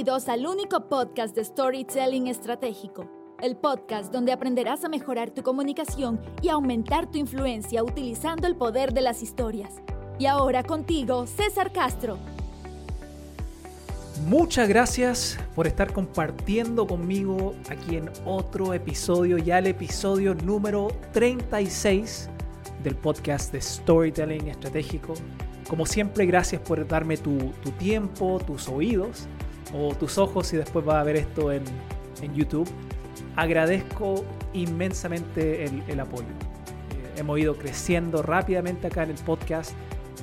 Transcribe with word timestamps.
Bienvenidos 0.00 0.30
al 0.30 0.46
único 0.46 0.88
podcast 0.88 1.36
de 1.36 1.44
Storytelling 1.44 2.26
Estratégico, 2.28 3.06
el 3.42 3.54
podcast 3.54 4.10
donde 4.10 4.32
aprenderás 4.32 4.82
a 4.82 4.88
mejorar 4.88 5.30
tu 5.30 5.42
comunicación 5.42 6.18
y 6.40 6.48
aumentar 6.48 7.10
tu 7.10 7.18
influencia 7.18 7.84
utilizando 7.84 8.46
el 8.46 8.56
poder 8.56 8.94
de 8.94 9.02
las 9.02 9.22
historias. 9.22 9.74
Y 10.18 10.24
ahora 10.24 10.62
contigo, 10.62 11.26
César 11.26 11.70
Castro. 11.70 12.16
Muchas 14.26 14.70
gracias 14.70 15.38
por 15.54 15.66
estar 15.66 15.92
compartiendo 15.92 16.86
conmigo 16.86 17.54
aquí 17.68 17.96
en 17.96 18.10
otro 18.24 18.72
episodio, 18.72 19.36
ya 19.36 19.58
el 19.58 19.66
episodio 19.66 20.34
número 20.34 20.88
36 21.12 22.30
del 22.82 22.96
podcast 22.96 23.52
de 23.52 23.60
Storytelling 23.60 24.48
Estratégico. 24.48 25.12
Como 25.68 25.84
siempre, 25.84 26.24
gracias 26.24 26.62
por 26.62 26.88
darme 26.88 27.18
tu, 27.18 27.52
tiempo, 27.78 28.40
tus 28.46 28.66
oídos 28.66 29.28
o 29.74 29.94
tus 29.94 30.18
ojos 30.18 30.48
si 30.48 30.56
después 30.56 30.84
vas 30.84 30.96
a 30.96 31.04
ver 31.04 31.16
esto 31.16 31.52
en, 31.52 31.64
YouTube. 32.34 32.68
Agradezco 33.34 34.26
inmensamente 34.52 35.64
el, 35.64 36.00
apoyo. 36.00 36.26
Eh, 36.26 37.20
hemos 37.20 37.38
ido 37.38 37.56
creciendo 37.56 38.20
rápidamente 38.20 38.88
acá 38.88 39.04
en 39.04 39.10
el 39.10 39.16
podcast 39.16 39.74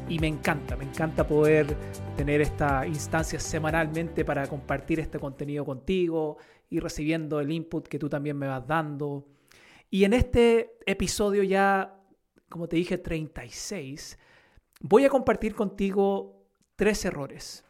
y 0.07 0.19
me 0.19 0.27
encanta, 0.27 0.75
me 0.75 0.83
encanta 0.83 1.27
poder 1.27 1.75
tener 2.15 2.41
esta 2.41 2.85
instancia 2.85 3.39
semanalmente 3.39 4.23
para 4.23 4.45
compartir 4.47 4.99
este 4.99 5.19
contenido 5.19 5.65
contigo 5.65 6.37
y 6.69 6.79
recibiendo 6.79 7.39
el 7.39 7.51
input 7.51 7.87
que 7.87 7.97
tú 7.97 8.09
también 8.09 8.37
me 8.37 8.47
vas 8.47 8.67
dando. 8.67 9.25
Y 9.89 10.03
en 10.03 10.13
este 10.13 10.77
episodio 10.85 11.43
ya, 11.43 11.99
como 12.49 12.67
te 12.67 12.75
dije, 12.75 12.97
36, 12.97 14.19
voy 14.81 15.05
a 15.05 15.09
compartir 15.09 15.55
contigo 15.55 16.45
tres 16.75 17.05
errores. 17.05 17.66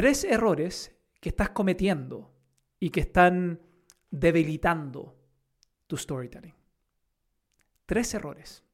Tres 0.00 0.24
errores 0.24 0.96
que 1.20 1.28
estás 1.28 1.50
cometiendo 1.50 2.32
y 2.78 2.88
que 2.88 3.00
están 3.00 3.60
debilitando 4.10 5.14
tu 5.86 5.98
storytelling. 5.98 6.54
Tres 7.84 8.14
errores. 8.14 8.64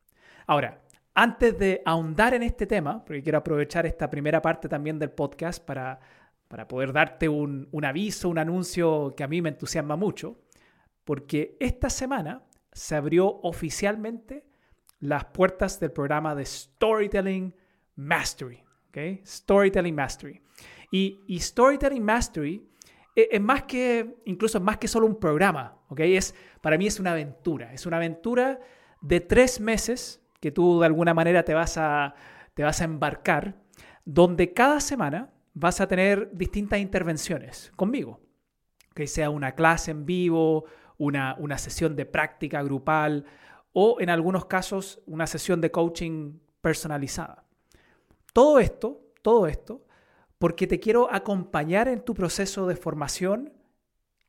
Ahora, 0.47 0.85
antes 1.17 1.59
de 1.59 1.83
ahondar 1.85 2.35
en 2.35 2.45
este 2.45 2.65
tema, 2.65 3.05
porque 3.05 3.25
quiero 3.25 3.39
aprovechar 3.39 3.87
esta 3.87 4.09
primera 4.09 4.41
parte 4.41 4.69
también 4.69 5.01
del 5.01 5.11
podcast 5.11 5.65
para, 5.65 5.99
para 6.47 6.69
poder 6.69 6.93
darte 6.93 7.29
un, 7.29 7.69
un 7.73 7.85
aviso, 7.85 8.29
un 8.29 8.39
anuncio 8.39 9.13
que 9.17 9.25
a 9.25 9.27
mí 9.27 9.43
me 9.43 9.49
entusiasma 9.49 9.97
mucho, 9.97 10.39
porque 11.03 11.57
esta 11.59 11.91
semana 11.91 12.45
se 12.71 12.95
abrió 12.95 13.41
oficialmente 13.43 14.47
las 15.01 15.25
puertas 15.25 15.81
del 15.81 15.91
programa 15.91 16.37
de 16.37 16.47
Storytelling 16.47 17.53
Mastery. 17.97 18.63
Storytelling 19.27 19.95
Mastery. 19.97 20.41
Y, 20.91 21.39
Storytelling 21.41 22.03
Mastery 22.03 22.67
e, 23.15 23.29
es, 23.33 23.41
más 23.41 23.65
que, 23.65 24.17
incluso 24.25 24.61
más 24.61 24.79
que 24.79 24.89
solo 24.89 25.07
un 25.07 25.19
programa. 25.19 25.79
¿okay? 25.89 26.17
Es, 26.17 26.35
para 26.61 26.79
mí 26.79 26.87
es 26.87 27.01
una 27.01 27.13
aventura. 27.13 27.73
Es 27.73 27.87
una 27.87 27.97
aventura 27.97 28.61
de 29.01 29.21
tres 29.21 29.61
meses 29.61 30.23
que 30.41 30.51
tú 30.51 30.81
de 30.81 30.87
alguna 30.87 31.15
manera 31.15 31.45
te 31.45 31.55
vas 31.55 31.77
a, 31.77 32.15
te 32.55 32.63
vas 32.63 32.81
a 32.81 32.85
embarcar, 32.85 33.57
donde 34.05 34.53
cada 34.53 34.81
semana 34.81 35.31
vas 35.55 35.81
a 35.81 35.89
tener 35.89 36.31
distintas 36.33 36.79
intervenciones 36.79 37.73
conmigo. 37.77 38.21
Que 38.95 39.07
sea 39.07 39.31
una 39.31 39.55
clase 39.55 39.91
en 39.91 40.07
vivo, 40.07 40.65
una, 40.99 41.37
una 41.39 41.59
sesión 41.59 41.97
de 41.97 42.07
práctica 42.07 42.63
grupal, 42.63 43.25
o 43.73 44.01
en 44.01 44.09
algunos 44.09 44.47
casos 44.47 45.01
una 45.07 45.27
sesión 45.27 45.61
de 45.61 45.71
coaching 45.71 46.39
personalizada. 46.63 47.45
Todo 48.33 48.59
esto, 48.59 49.01
todo 49.23 49.47
esto, 49.47 49.86
porque 50.39 50.67
te 50.67 50.81
quiero 50.81 51.13
acompañar 51.13 51.89
en 51.89 52.03
tu 52.03 52.15
proceso 52.15 52.67
de 52.67 52.77
formación 52.77 53.53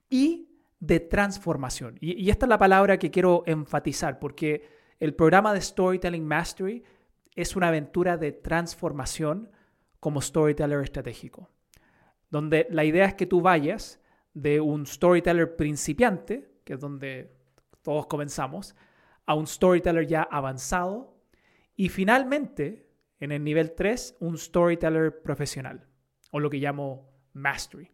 y 0.09 0.49
de 0.79 0.99
transformación. 0.99 1.97
Y, 1.99 2.29
esta 2.29 2.45
es 2.45 2.49
la 2.49 2.57
palabra 2.57 2.97
que 2.97 3.11
quiero 3.11 3.43
enfatizar, 3.45 4.19
porque 4.19 4.69
el 4.99 5.13
programa 5.13 5.53
de 5.53 5.61
Storytelling 5.61 6.25
Mastery 6.25 6.83
es 7.35 7.55
una 7.55 7.67
aventura 7.67 8.17
de 8.17 8.31
transformación 8.31 9.51
como 9.99 10.21
storyteller 10.21 10.81
estratégico, 10.81 11.49
donde 12.29 12.67
la 12.69 12.85
idea 12.85 13.05
es 13.05 13.15
que 13.15 13.25
tú 13.25 13.41
vayas 13.41 13.99
de 14.33 14.61
un 14.61 14.85
storyteller 14.85 15.55
principiante, 15.55 16.49
que 16.63 16.73
es 16.73 16.79
donde 16.79 17.35
todos 17.81 18.07
comenzamos, 18.07 18.75
a 19.25 19.33
un 19.33 19.47
storyteller 19.47 20.07
ya 20.07 20.21
avanzado 20.23 21.17
y 21.75 21.89
finalmente, 21.89 22.87
en 23.19 23.31
el 23.31 23.43
nivel 23.43 23.73
3, 23.73 24.17
un 24.19 24.37
storyteller 24.37 25.21
profesional 25.21 25.86
o 26.31 26.39
lo 26.39 26.49
que 26.49 26.57
llamo 26.57 27.09
mastery. 27.33 27.91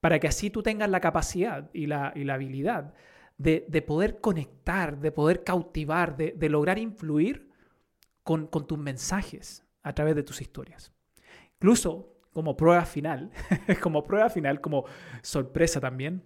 Para 0.00 0.18
que 0.18 0.28
así 0.28 0.50
tú 0.50 0.62
tengas 0.62 0.90
la 0.90 1.00
capacidad 1.00 1.70
y 1.72 1.86
la, 1.86 2.12
y 2.14 2.24
la 2.24 2.34
habilidad 2.34 2.94
de, 3.36 3.82
poder 3.82 4.20
conectar, 4.20 4.98
de 4.98 5.12
poder 5.12 5.44
cautivar, 5.44 6.16
de, 6.16 6.48
lograr 6.48 6.78
influir 6.78 7.50
con, 8.22 8.46
con 8.46 8.66
tus 8.66 8.78
mensajes 8.78 9.64
a 9.82 9.92
través 9.94 10.16
de 10.16 10.22
tus 10.22 10.40
historias. 10.40 10.92
Incluso 11.54 12.14
como 12.32 12.56
prueba 12.56 12.84
final, 12.84 13.30
como 13.82 14.04
prueba 14.04 14.28
final, 14.28 14.60
como 14.60 14.84
sorpresa 15.22 15.80
también, 15.80 16.24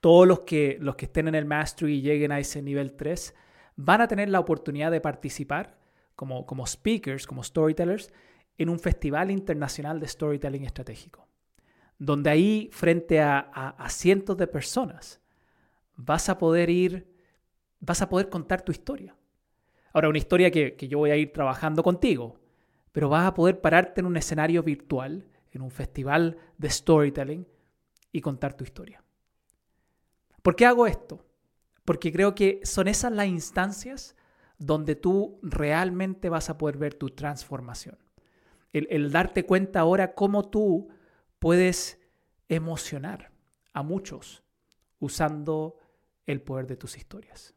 todos 0.00 0.26
los 0.26 0.40
que, 0.40 0.78
los 0.80 0.96
que 0.96 1.06
estén 1.06 1.28
en 1.28 1.34
el 1.34 1.44
mastery 1.44 1.94
y 1.94 2.00
lleguen 2.00 2.32
a 2.32 2.38
ese 2.38 2.62
nivel 2.62 2.94
3 2.94 3.34
van 3.76 4.00
a 4.00 4.08
tener 4.08 4.28
la 4.28 4.40
oportunidad 4.40 4.90
de 4.90 5.00
participar 5.00 5.78
como, 6.14 6.46
como 6.46 6.66
speakers, 6.66 7.26
como 7.26 7.42
storytellers, 7.42 8.12
en 8.58 8.68
un 8.68 8.78
festival 8.78 9.30
internacional 9.30 10.00
de 10.00 10.08
storytelling 10.08 10.64
estratégico, 10.64 11.26
donde 11.98 12.30
ahí 12.30 12.68
frente 12.72 13.20
a, 13.20 13.76
cientos 13.88 14.36
de 14.36 14.46
personas 14.46 15.20
vas 15.96 16.28
a 16.28 16.38
poder 16.38 16.70
ir, 16.70 17.06
vas 17.80 18.02
a 18.02 18.08
poder 18.08 18.28
contar 18.28 18.62
tu 18.62 18.72
historia. 18.72 19.16
Ahora, 19.92 20.08
una 20.08 20.18
historia 20.18 20.50
que, 20.50 20.74
que 20.74 20.88
yo 20.88 20.98
voy 20.98 21.10
a 21.10 21.16
ir 21.16 21.32
trabajando 21.32 21.82
contigo, 21.82 22.38
pero 22.92 23.08
vas 23.08 23.26
a 23.26 23.34
poder 23.34 23.60
pararte 23.60 24.00
en 24.00 24.06
un 24.06 24.16
escenario 24.16 24.62
virtual, 24.62 25.26
en 25.52 25.62
un 25.62 25.70
festival 25.70 26.36
de 26.58 26.70
storytelling 26.70 27.46
y 28.12 28.20
contar 28.20 28.54
tu 28.54 28.64
historia. 28.64 29.02
¿Por 30.42 30.54
qué 30.54 30.66
hago 30.66 30.86
esto? 30.86 31.26
porque 31.86 32.12
creo 32.12 32.34
que 32.34 32.60
son 32.64 32.88
esas 32.88 33.12
las 33.12 33.28
instancias 33.28 34.16
donde 34.58 34.96
tú 34.96 35.38
realmente 35.40 36.28
vas 36.28 36.50
a 36.50 36.58
poder 36.58 36.76
ver 36.76 36.94
tu 36.94 37.10
transformación. 37.10 37.96
El, 38.78 39.10
darte 39.10 39.44
cuenta 39.44 39.80
ahora 39.80 40.14
cómo 40.14 40.48
tú 40.48 40.88
puedes 41.38 42.00
emocionar 42.48 43.30
a 43.72 43.82
muchos 43.82 44.42
usando 44.98 45.78
el 46.26 46.42
poder 46.42 46.66
de 46.66 46.76
tus 46.76 46.96
historias. 46.96 47.54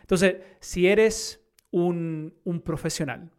Entonces, 0.00 0.36
si 0.60 0.86
eres 0.86 1.40
un, 1.70 2.34
profesional, 2.64 3.30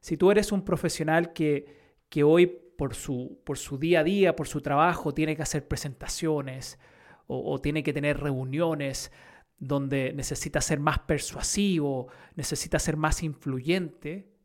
si 0.00 0.16
tú 0.16 0.30
eres 0.30 0.52
un 0.52 0.64
profesional 0.64 1.32
que, 1.32 2.00
que 2.08 2.24
hoy 2.24 2.46
por 2.46 2.94
su, 2.94 3.40
por 3.44 3.58
su 3.58 3.78
día 3.78 4.00
a 4.00 4.04
día, 4.04 4.36
por 4.36 4.48
su 4.48 4.60
trabajo, 4.60 5.12
tiene 5.12 5.36
que 5.36 5.42
hacer 5.42 5.66
presentaciones 5.66 6.78
o, 7.26 7.52
o 7.52 7.60
tiene 7.60 7.82
que 7.82 7.92
tener 7.92 8.20
reuniones 8.20 9.12
donde 9.58 10.12
necesita 10.12 10.60
ser 10.60 10.78
más 10.78 11.00
persuasivo, 11.00 12.08
necesita 12.36 12.78
ser 12.78 12.96
más 12.96 13.22
influyente, 13.22 14.37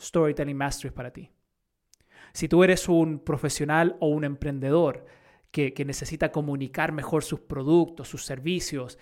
Storytelling 0.00 0.56
Mastery 0.56 0.88
es 0.88 0.94
para 0.94 1.12
ti. 1.12 1.30
Si 2.32 2.48
tú 2.48 2.62
eres 2.62 2.88
un 2.88 3.18
profesional 3.20 3.96
o 4.00 4.08
un 4.08 4.24
emprendedor 4.24 5.06
que, 5.50 5.72
necesita 5.84 6.30
comunicar 6.30 6.92
mejor 6.92 7.24
sus 7.24 7.40
productos, 7.40 8.08
sus 8.08 8.24
servicios, 8.24 8.98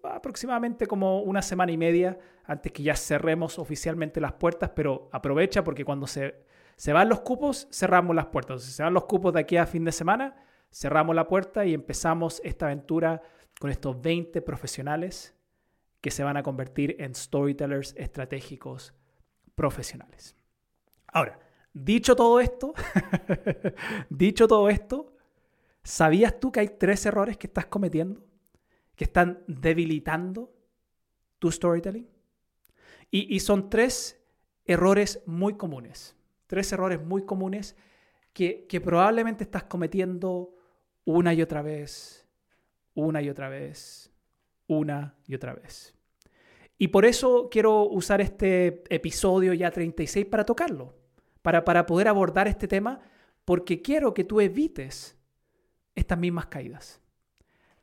aproximadamente 0.02 0.88
como 0.88 1.22
una 1.22 1.44
semana 1.44 1.72
y 1.72 1.78
media 1.78 2.18
antes 2.44 2.72
que 2.72 2.82
ya 2.82 2.96
cerremos 2.96 3.60
oficialmente 3.60 4.20
las 4.20 4.34
puertas, 4.34 4.72
pero 4.76 5.10
aprovecha 5.12 5.64
porque 5.64 5.86
cuando 5.86 6.08
se, 6.08 6.44
se 6.76 6.92
van 6.92 7.08
los 7.08 7.20
cupos, 7.20 7.68
cerramos 7.72 8.16
las 8.16 8.26
puertas. 8.26 8.64
Si 8.64 8.72
se 8.72 8.82
van 8.82 8.96
los 8.96 9.04
cupos 9.04 9.32
de 9.32 9.42
aquí 9.42 9.58
a 9.58 9.68
fin 9.68 9.86
de 9.86 9.92
semana, 9.92 10.36
cerramos 10.72 11.16
la 11.16 11.28
puerta 11.28 11.68
y 11.68 11.76
empezamos 11.76 12.42
esta 12.44 12.66
aventura 12.66 13.22
con 13.60 13.70
estos 13.70 14.02
20 14.02 14.42
profesionales 14.42 15.36
que 16.02 16.10
se 16.10 16.24
van 16.24 16.38
a 16.38 16.42
convertir 16.42 16.96
en 16.98 17.14
storytellers 17.14 17.94
estratégicos 17.96 18.96
profesionales. 19.54 20.36
Ahora, 21.12 21.40
dicho 21.74 22.16
todo 22.16 22.40
esto, 22.40 22.74
dicho 24.10 24.48
todo 24.48 24.70
esto, 24.70 25.14
¿sabías 25.84 26.40
tú 26.40 26.52
que 26.52 26.62
hay 26.62 26.70
tres 26.70 27.06
errores 27.06 27.38
que 27.38 27.48
estás 27.48 27.66
cometiendo 27.66 28.24
que 28.96 29.06
están 29.06 29.44
debilitando 29.48 30.54
tu 31.40 31.52
storytelling? 31.52 32.08
Y, 33.14 33.40
son 33.42 33.70
tres 33.70 34.24
errores 34.64 35.22
muy 35.26 35.56
comunes, 35.58 36.16
tres 36.48 36.72
errores 36.72 37.02
muy 37.04 37.26
comunes 37.26 37.76
que 38.32 38.82
probablemente 38.82 39.44
estás 39.44 39.64
cometiendo 39.64 40.56
una 41.04 41.34
y 41.34 41.42
otra 41.42 41.62
vez, 41.62 42.26
una 42.94 43.22
y 43.22 43.30
otra 43.30 43.50
vez, 43.50 44.12
una 44.68 45.16
y 45.28 45.36
otra 45.36 45.54
vez. 45.54 45.94
Y 46.78 46.88
por 46.88 47.06
eso 47.06 47.48
quiero 47.52 47.84
usar 47.84 48.22
este 48.22 48.84
episodio 48.90 49.54
ya 49.54 49.70
36 49.70 50.26
para 50.26 50.46
tocarlo, 50.46 50.96
para, 51.42 51.86
poder 51.86 52.08
abordar 52.08 52.48
este 52.48 52.68
tema, 52.68 53.00
porque 53.46 53.82
quiero 53.82 54.14
que 54.14 54.24
tú 54.24 54.42
evites 54.42 55.18
estas 55.96 56.18
mismas 56.18 56.48
caídas. 56.48 57.02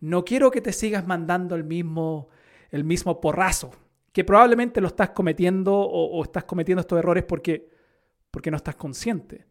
No 0.01 0.25
quiero 0.25 0.51
que 0.51 0.61
te 0.61 0.73
sigas 0.73 1.07
mandando 1.07 1.55
el 1.55 1.65
mismo, 1.65 2.29
el 2.71 2.85
mismo 2.85 3.21
porrazo, 3.21 3.73
que 4.13 4.25
probablemente 4.25 4.81
lo 4.81 4.89
estás 4.89 5.11
cometiendo 5.11 5.75
o, 5.75 6.19
o 6.19 6.23
estás 6.23 6.45
cometiendo 6.45 6.81
estos 6.81 6.99
errores 6.99 7.25
porque, 7.25 7.69
porque 8.31 8.51
no 8.51 8.57
estás 8.57 8.77
consciente 8.77 9.47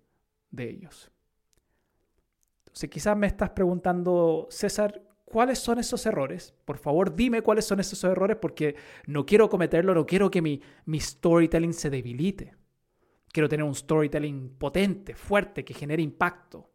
de 0.52 0.70
ellos. 0.70 1.12
Entonces 2.66 2.90
quizás 2.90 3.18
me 3.18 3.28
estás 3.28 3.50
preguntando, 3.50 4.48
César, 4.50 5.02
¿cuáles 5.26 5.60
son 5.60 5.80
esos 5.80 6.06
errores? 6.06 6.54
Por 6.64 6.78
favor, 6.78 7.16
dime 7.16 7.42
cuáles 7.42 7.66
son 7.66 7.80
esos 7.80 8.04
errores 8.04 8.38
porque 8.40 8.76
no 9.06 9.26
quiero 9.26 9.50
cometerlo, 9.50 9.94
no 9.94 10.06
quiero 10.06 10.32
que 10.32 10.42
mi, 10.42 10.62
mi 10.86 11.00
storytelling 11.00 11.74
se 11.74 11.90
debilite. 11.90 12.56
Quiero 13.38 13.50
tener 13.50 13.66
un 13.68 13.76
storytelling 13.76 14.58
potente, 14.58 15.14
fuerte, 15.14 15.64
que 15.64 15.76
genere 15.76 16.02
impacto. 16.02 16.72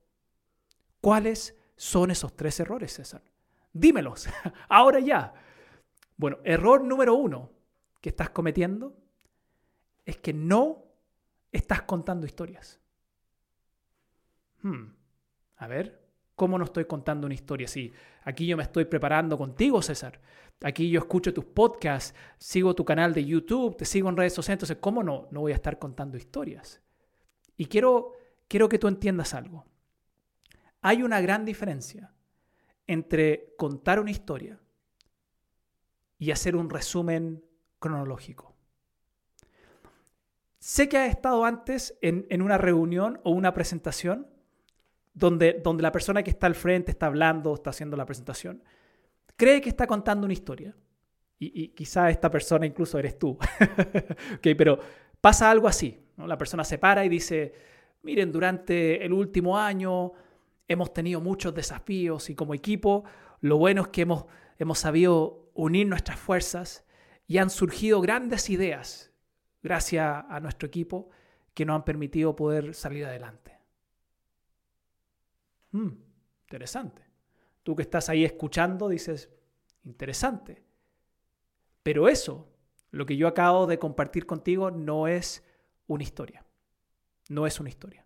¿Cuáles 1.00 1.58
son 1.74 2.12
esos 2.12 2.36
tres 2.36 2.60
errores, 2.60 2.92
César? 2.92 3.20
Dímelos, 3.72 4.28
ahora 4.68 5.00
ya. 5.00 5.34
Bueno, 6.16 6.38
error 6.44 6.84
número 6.84 7.16
uno 7.16 7.50
que 8.00 8.10
estás 8.10 8.30
cometiendo 8.30 8.96
es 10.04 10.18
que 10.18 10.32
no 10.32 10.84
estás 11.50 11.82
contando 11.82 12.26
historias. 12.26 12.78
Hmm. 14.62 14.94
A 15.56 15.66
ver, 15.66 16.01
¿cómo 16.42 16.58
no 16.58 16.64
estoy 16.64 16.86
contando 16.86 17.26
una 17.26 17.34
historia 17.34 17.66
así? 17.66 17.92
Aquí 18.24 18.48
yo 18.48 18.56
me 18.56 18.64
estoy 18.64 18.84
preparando 18.84 19.38
contigo, 19.38 19.80
César. 19.80 20.20
Aquí 20.64 20.90
yo 20.90 20.98
escucho 20.98 21.32
tus 21.32 21.44
podcasts, 21.44 22.16
sigo 22.36 22.74
tu 22.74 22.84
canal 22.84 23.14
de 23.14 23.24
YouTube, 23.24 23.76
te 23.76 23.84
sigo 23.84 24.08
en 24.08 24.16
redes 24.16 24.34
sociales. 24.34 24.56
Entonces, 24.56 24.78
¿cómo 24.80 25.04
no, 25.04 25.28
no 25.30 25.42
voy 25.42 25.52
a 25.52 25.54
estar 25.54 25.78
contando 25.78 26.16
historias? 26.16 26.82
Y 27.56 27.66
quiero, 27.66 28.14
quiero 28.48 28.68
que 28.68 28.80
tú 28.80 28.88
entiendas 28.88 29.34
algo. 29.34 29.66
Hay 30.80 31.04
una 31.04 31.20
gran 31.20 31.44
diferencia 31.44 32.12
entre 32.88 33.54
contar 33.56 34.00
una 34.00 34.10
historia 34.10 34.58
y 36.18 36.32
hacer 36.32 36.56
un 36.56 36.70
resumen 36.70 37.44
cronológico. 37.78 38.56
Sé 40.58 40.88
que 40.88 40.98
has 40.98 41.10
estado 41.10 41.44
antes 41.44 41.96
en, 42.02 42.26
en 42.30 42.42
una 42.42 42.58
reunión 42.58 43.20
o 43.22 43.30
una 43.30 43.54
presentación 43.54 44.26
donde, 45.14 45.60
donde 45.62 45.82
la 45.82 45.92
persona 45.92 46.22
que 46.22 46.30
está 46.30 46.46
al 46.46 46.54
frente 46.54 46.90
está 46.90 47.06
hablando, 47.06 47.54
está 47.54 47.70
haciendo 47.70 47.96
la 47.96 48.06
presentación, 48.06 48.62
cree 49.36 49.60
que 49.60 49.68
está 49.68 49.86
contando 49.86 50.24
una 50.24 50.32
historia. 50.32 50.74
Y, 51.38 51.68
quizá 51.68 52.08
esta 52.08 52.30
persona 52.30 52.66
incluso 52.66 53.00
eres 53.00 53.18
tú. 53.18 53.36
pero 54.42 54.78
pasa 55.20 55.50
algo 55.50 55.66
así. 55.66 55.98
La 56.16 56.38
persona 56.38 56.62
se 56.62 56.78
para 56.78 57.04
y 57.04 57.08
dice, 57.08 57.52
miren, 58.02 58.30
durante 58.30 59.04
el 59.04 59.12
último 59.12 59.58
año 59.58 60.12
hemos 60.68 60.92
tenido 60.92 61.20
muchos 61.20 61.52
desafíos 61.52 62.30
y 62.30 62.36
como 62.36 62.54
equipo 62.54 63.04
lo 63.40 63.58
bueno 63.58 63.82
es 63.82 63.88
que 63.88 64.02
hemos, 64.02 64.26
hemos 64.58 64.78
sabido 64.78 65.50
unir 65.54 65.88
nuestras 65.88 66.18
fuerzas 66.18 66.84
y 67.26 67.38
han 67.38 67.50
surgido 67.50 68.00
grandes 68.00 68.48
ideas 68.48 69.10
gracias 69.62 70.24
a 70.28 70.38
nuestro 70.40 70.68
equipo 70.68 71.10
que 71.54 71.64
nos 71.64 71.76
han 71.76 71.84
permitido 71.84 72.36
poder 72.36 72.74
salir 72.74 73.04
adelante. 73.04 73.51
Mm, 75.72 75.88
interesante. 76.42 77.02
Tú 77.62 77.76
que 77.76 77.82
estás 77.82 78.08
ahí 78.08 78.24
escuchando 78.24 78.88
dices, 78.88 79.30
interesante. 79.84 80.62
Pero 81.82 82.08
eso, 82.08 82.48
lo 82.90 83.06
que 83.06 83.16
yo 83.16 83.26
acabo 83.28 83.66
de 83.66 83.78
compartir 83.78 84.26
contigo, 84.26 84.70
no 84.70 85.08
es 85.08 85.44
una 85.86 86.02
historia. 86.02 86.44
No 87.28 87.46
es 87.46 87.58
una 87.60 87.68
historia. 87.68 88.04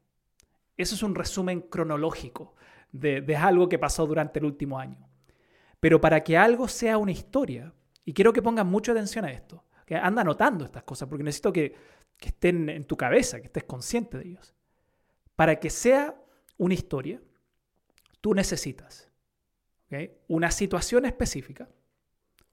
Eso 0.76 0.94
es 0.94 1.02
un 1.02 1.14
resumen 1.14 1.62
cronológico 1.62 2.54
de, 2.92 3.20
de 3.20 3.36
algo 3.36 3.68
que 3.68 3.78
pasó 3.78 4.06
durante 4.06 4.38
el 4.38 4.44
último 4.44 4.78
año. 4.78 5.08
Pero 5.80 6.00
para 6.00 6.22
que 6.22 6.36
algo 6.36 6.68
sea 6.68 6.98
una 6.98 7.12
historia, 7.12 7.72
y 8.04 8.12
quiero 8.12 8.32
que 8.32 8.42
pongas 8.42 8.66
mucha 8.66 8.92
atención 8.92 9.24
a 9.24 9.32
esto, 9.32 9.64
que 9.84 9.96
anda 9.96 10.22
anotando 10.22 10.64
estas 10.64 10.82
cosas, 10.82 11.08
porque 11.08 11.24
necesito 11.24 11.52
que, 11.52 11.74
que 12.16 12.28
estén 12.28 12.68
en 12.68 12.84
tu 12.84 12.96
cabeza, 12.96 13.40
que 13.40 13.46
estés 13.46 13.64
consciente 13.64 14.18
de 14.18 14.28
ellos. 14.28 14.54
Para 15.34 15.60
que 15.60 15.70
sea 15.70 16.14
una 16.58 16.74
historia, 16.74 17.20
tú 18.26 18.34
necesitas 18.34 19.08
una 20.26 20.50
situación 20.50 21.06
específica, 21.06 21.68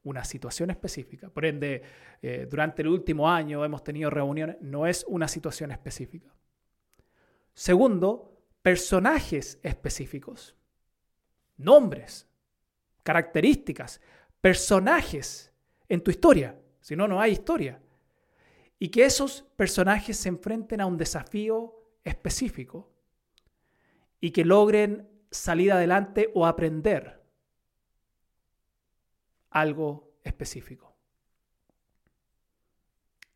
una 0.03 0.23
situación 0.23 0.69
específica. 0.69 1.31
Por 1.31 1.45
ende, 1.45 1.81
eh, 2.21 2.45
durante 2.47 2.83
el 2.83 2.89
último 2.89 3.27
año 3.27 3.65
hemos 3.65 3.83
tenido 3.83 4.11
reuniones, 4.11 4.57
no 4.61 4.85
es 4.85 5.03
una 5.07 5.27
situación 5.27 5.71
específica. 5.71 6.31
Segundo, 7.55 8.37
personajes 8.61 9.57
específicos, 9.63 10.55
nombres, 11.57 12.27
características, 13.01 13.99
personajes 14.41 15.51
en 15.89 16.03
tu 16.03 16.11
historia, 16.11 16.55
si 16.81 16.95
no, 16.95 17.07
no 17.07 17.19
hay 17.19 17.31
historia. 17.31 17.81
Y 18.77 18.89
que 18.89 19.05
esos 19.05 19.41
personajes 19.55 20.17
se 20.17 20.29
enfrenten 20.29 20.81
a 20.81 20.85
un 20.85 20.97
desafío 20.97 21.73
específico 22.03 22.93
y 24.21 24.29
que 24.29 24.45
logren 24.45 25.09
salir 25.33 25.71
adelante 25.71 26.29
o 26.33 26.45
aprender 26.45 27.21
algo 29.49 30.13
específico. 30.23 30.95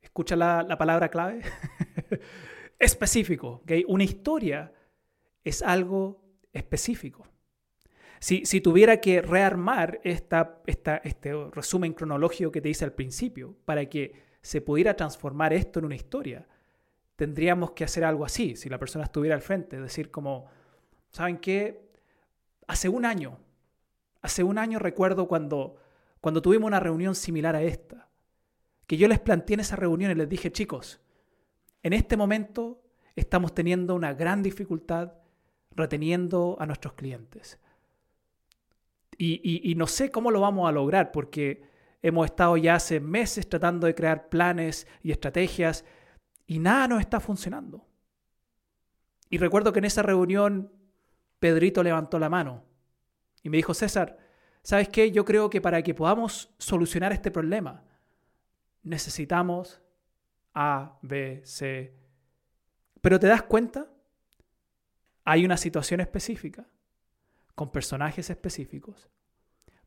Escucha 0.01 0.35
la, 0.35 0.77
palabra 0.77 1.09
clave. 1.09 1.41
específico. 2.79 3.61
Una 3.87 4.03
historia 4.03 4.71
es 5.43 5.61
algo 5.61 6.23
específico. 6.53 7.27
Si, 8.19 8.61
tuviera 8.61 8.99
que 8.99 9.21
rearmar 9.21 9.99
esta, 10.03 10.61
esta, 10.65 10.97
este 10.97 11.33
resumen 11.51 11.93
cronológico 11.93 12.51
que 12.51 12.61
te 12.61 12.69
hice 12.69 12.83
al 12.83 12.93
principio 12.93 13.55
para 13.65 13.85
que 13.85 14.23
se 14.41 14.61
pudiera 14.61 14.95
transformar 14.95 15.53
esto 15.53 15.79
en 15.79 15.85
una 15.85 15.95
historia, 15.95 16.47
tendríamos 17.15 17.71
que 17.71 17.83
hacer 17.83 18.03
algo 18.03 18.25
así, 18.25 18.55
si 18.55 18.69
la 18.69 18.79
persona 18.79 19.05
estuviera 19.05 19.35
al 19.35 19.41
frente, 19.41 19.79
decir 19.79 20.09
como, 20.09 20.47
¿saben 21.09 21.37
qué? 21.37 21.86
Hace 22.67 22.89
un 22.89 23.05
año, 23.05 23.39
hace 24.21 24.43
un 24.43 24.57
año 24.57 24.77
recuerdo 24.77 25.27
cuando, 25.27 25.77
cuando 26.21 26.41
tuvimos 26.41 26.67
una 26.67 26.79
reunión 26.79 27.15
similar 27.15 27.55
a 27.55 27.63
esta, 27.63 28.09
que 28.85 28.97
yo 28.97 29.07
les 29.07 29.19
planteé 29.19 29.55
en 29.55 29.59
esa 29.61 29.75
reunión 29.75 30.11
y 30.11 30.15
les 30.15 30.29
dije, 30.29 30.51
chicos, 30.51 31.01
en 31.83 31.93
este 31.93 32.17
momento 32.17 32.81
estamos 33.15 33.53
teniendo 33.53 33.95
una 33.95 34.13
gran 34.13 34.43
dificultad 34.43 35.13
reteniendo 35.71 36.57
a 36.59 36.65
nuestros 36.65 36.93
clientes. 36.93 37.59
Y, 39.19 39.73
no 39.75 39.87
sé 39.87 40.11
cómo 40.11 40.29
lo 40.29 40.41
vamos 40.41 40.69
a 40.69 40.71
lograr 40.71 41.11
porque 41.11 41.63
hemos 42.03 42.25
estado 42.25 42.55
ya 42.55 42.75
hace 42.75 42.99
meses 42.99 43.49
tratando 43.49 43.87
de 43.87 43.95
crear 43.95 44.29
planes 44.29 44.85
y 45.01 45.11
estrategias 45.11 45.85
y 46.45 46.59
nada 46.59 46.87
nos 46.87 46.99
está 46.99 47.19
funcionando. 47.19 47.87
Y 49.29 49.39
recuerdo 49.39 49.73
que 49.73 49.79
en 49.79 49.85
esa 49.85 50.03
reunión 50.03 50.71
Pedrito 51.39 51.83
levantó 51.83 52.19
la 52.19 52.29
mano 52.29 52.63
y 53.43 53.49
me 53.49 53.57
dijo, 53.57 53.73
César, 53.73 54.17
¿sabes 54.63 54.89
qué? 54.89 55.11
Yo 55.11 55.25
creo 55.25 55.49
que 55.49 55.61
para 55.61 55.81
que 55.81 55.93
podamos 55.93 56.53
solucionar 56.57 57.13
este 57.13 57.31
problema 57.31 57.83
necesitamos 58.83 59.81
A, 60.53 60.97
B, 61.01 61.41
C. 61.43 61.93
Pero 63.01 63.19
te 63.19 63.27
das 63.27 63.43
cuenta, 63.43 63.87
hay 65.23 65.45
una 65.45 65.57
situación 65.57 65.99
específica 65.99 66.65
con 67.53 67.71
personajes 67.71 68.29
específicos, 68.29 69.09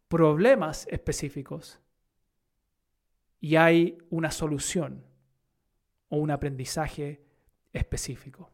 problemas 0.09 0.87
específicos 0.91 1.81
y 3.41 3.57
hay 3.57 3.99
una 4.11 4.31
solución 4.31 5.05
o 6.09 6.19
un 6.19 6.31
aprendizaje 6.31 7.25
específico. 7.73 8.51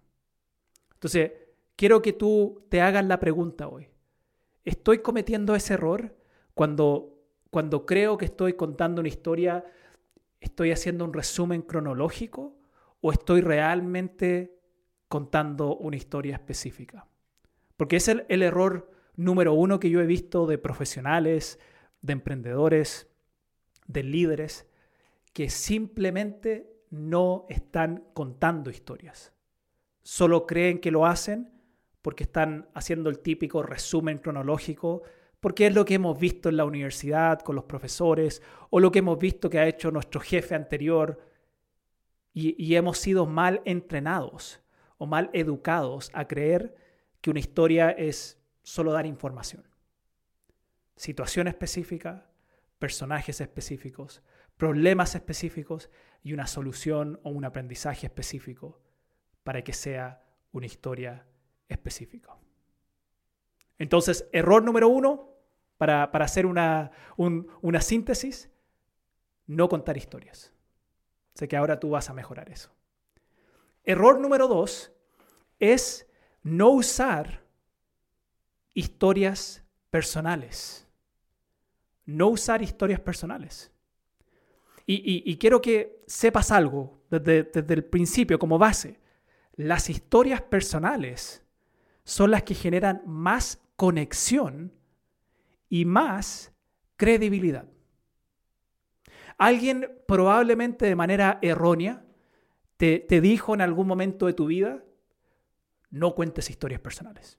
Entonces, 0.93 1.33
quiero 1.77 2.03
que 2.03 2.13
tú 2.13 2.67
te 2.69 2.81
hagas 2.81 3.05
la 3.05 3.21
pregunta 3.21 3.69
hoy. 3.69 3.89
¿Estoy 4.65 4.99
cometiendo 4.99 5.55
ese 5.55 5.75
error 5.75 6.17
cuando, 6.55 7.23
cuando 7.51 7.87
creo 7.87 8.17
que 8.17 8.25
estoy 8.25 8.55
contando 8.55 9.01
una 9.01 9.09
historia, 9.09 9.65
estoy 10.41 10.73
haciendo 10.73 11.05
un 11.05 11.13
resumen 11.13 11.63
cronológico 11.63 12.57
o 13.01 13.13
estoy 13.13 13.43
realmente 13.43 14.59
contando 15.09 15.77
una 15.77 15.97
historia 15.97 16.35
específica? 16.35 17.07
Porque 17.77 17.97
es 17.97 18.09
el, 18.09 18.25
el 18.29 18.43
error 18.43 18.91
número 19.15 19.55
uno 19.55 19.79
que 19.79 19.91
yo 19.91 20.01
he 20.01 20.07
visto 20.07 20.47
de 20.47 20.59
profesionales, 20.59 21.61
de 22.01 22.15
emprendedores, 22.15 23.09
de 23.87 24.03
líderes, 24.03 24.67
que 25.33 25.51
simplemente 25.51 26.73
no 26.91 27.45
están 27.49 28.05
contando 28.15 28.71
historias. 28.71 29.33
Solo 30.03 30.47
creen 30.47 30.81
que 30.81 30.91
lo 30.91 31.05
hacen 31.05 31.56
porque 32.07 32.23
están 32.23 32.69
haciendo 32.73 33.11
el 33.11 33.19
típico 33.19 33.65
resumen 33.65 34.19
cronológico, 34.19 35.03
porque 35.41 35.67
es 35.67 35.75
lo 35.75 35.85
que 35.85 35.95
hemos 35.95 36.17
visto 36.17 36.49
en 36.49 36.57
la 36.57 36.65
universidad 36.65 37.41
con 37.41 37.57
los 37.57 37.65
profesores 37.65 38.43
o 38.71 38.79
lo 38.79 38.93
que 38.93 39.01
hemos 39.01 39.19
visto 39.19 39.51
que 39.51 39.59
ha 39.59 39.67
hecho 39.67 39.91
nuestro 39.91 40.21
jefe 40.21 40.55
anterior 40.55 41.19
y, 42.33 42.77
hemos 42.77 42.99
sido 42.99 43.27
mal 43.27 43.61
entrenados 43.65 44.61
o 44.99 45.07
mal 45.07 45.31
educados 45.33 46.13
a 46.15 46.29
creer 46.29 46.77
que 47.21 47.31
una 47.31 47.41
historia 47.41 47.91
es 47.91 48.41
solo 48.63 48.93
dar 48.93 49.05
información. 49.05 49.67
Situación 50.95 51.49
específica, 51.49 52.31
personajes 52.79 53.41
específicos, 53.41 54.23
problemas 54.57 55.17
específicos 55.17 55.91
y 56.23 56.35
una 56.35 56.47
solución 56.47 57.19
o 57.25 57.31
un 57.31 57.45
aprendizaje 57.45 58.07
específico 58.07 58.81
para 59.43 59.65
que 59.65 59.73
sea 59.73 60.23
una 60.53 60.67
historia 60.67 61.27
específica. 61.69 62.37
Entonces, 63.79 64.29
error 64.33 64.63
número 64.63 64.89
uno, 64.89 65.37
para, 65.77 66.05
hacer 66.05 66.47
una, 66.47 66.91
una 67.17 67.81
síntesis, 67.81 68.51
no 69.47 69.69
contar 69.69 69.97
historias. 69.97 70.53
Sé 71.35 71.49
que 71.49 71.57
ahora 71.57 71.79
tú 71.79 71.91
vas 71.91 72.09
a 72.09 72.15
mejorar 72.15 72.51
eso. 72.51 72.71
Error 73.85 74.19
número 74.19 74.49
dos 74.49 74.91
es 75.59 76.07
no 76.43 76.71
usar 76.71 77.43
historias 78.75 79.63
personales. 79.91 80.87
No 82.05 82.29
usar 82.29 82.63
historias 82.63 83.01
personales. 83.01 83.71
Y, 84.89 85.37
quiero 85.39 85.61
que 85.61 86.05
sepas 86.07 86.53
algo 86.53 87.03
desde, 87.11 87.43
desde 87.43 87.75
el 87.75 87.85
principio 87.85 88.39
como 88.39 88.57
base. 88.57 89.01
Las 89.57 89.91
historias 89.91 90.41
personales 90.43 91.43
son 92.07 92.31
las 92.31 92.45
que 92.45 92.55
generan 92.55 93.03
más 93.05 93.61
conexión 93.75 94.73
y 95.69 95.85
más 95.85 96.55
credibilidad. 96.97 97.67
Alguien 99.37 99.91
probablemente 100.07 100.87
de 100.87 100.97
manera 100.97 101.39
errónea 101.43 102.05
te, 102.79 103.01
te, 103.01 103.21
dijo 103.21 103.53
en 103.53 103.61
algún 103.61 103.89
momento 103.89 104.27
de 104.27 104.35
tu 104.35 104.47
vida, 104.47 104.83
no 105.91 106.15
cuentes 106.15 106.49
historias 106.49 106.81
personales. 106.81 107.39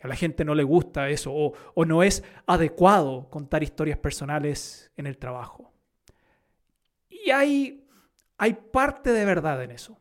A 0.00 0.08
la 0.08 0.16
gente 0.16 0.44
no 0.44 0.54
le 0.54 0.62
gusta 0.62 1.10
eso 1.10 1.32
o, 1.34 1.84
no 1.84 2.02
es 2.02 2.24
adecuado 2.46 3.28
contar 3.28 3.62
historias 3.62 3.98
personales 3.98 4.90
en 4.96 5.06
el 5.06 5.18
trabajo. 5.18 5.72
Y 7.10 7.30
hay, 7.30 7.86
hay 8.38 8.54
parte 8.54 9.12
de 9.12 9.24
verdad 9.24 9.62
en 9.62 9.72
eso. 9.72 9.98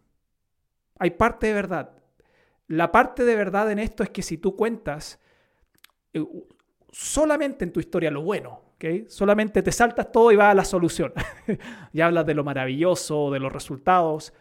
Hay 0.98 1.12
parte 1.12 1.48
de 1.48 1.53
verdad. 1.53 1.91
La 2.67 2.91
parte 2.91 3.24
de 3.25 3.36
verdad 3.36 3.72
en 3.72 3.79
esto 3.79 4.03
es 4.03 4.10
que 4.10 4.22
si 4.22 4.38
tú 4.38 4.55
cuentas 4.55 5.19
eh, 6.13 6.25
solamente 6.91 7.65
en 7.65 7.72
tu 7.72 7.79
historia 7.79 8.12
lo 8.12 8.22
bueno, 8.22 8.62
¿okay? 8.75 9.05
solamente 9.07 9.62
te 9.62 9.72
saltas 9.72 10.12
todo 10.12 10.31
y 10.31 10.36
vas 10.36 10.51
a 10.51 10.55
la 10.55 10.65
solución, 10.65 11.13
y 11.93 12.01
hablas 12.01 12.25
de 12.25 12.34
lo 12.34 12.43
maravilloso, 12.43 13.31
de 13.31 13.39
los 13.39 13.51
resultados, 13.51 14.34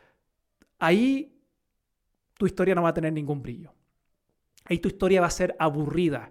ahí 0.78 1.36
tu 2.38 2.46
historia 2.46 2.74
no 2.74 2.82
va 2.82 2.90
a 2.90 2.94
tener 2.94 3.12
ningún 3.12 3.42
brillo 3.42 3.72
ahí 4.64 4.78
tu 4.78 4.88
historia 4.88 5.20
va 5.20 5.26
a 5.26 5.30
ser 5.30 5.56
aburrida. 5.58 6.30